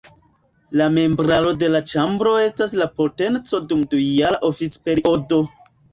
[0.79, 5.41] La membraro de la ĉambro estas en potenco dum dujara oficperiodo.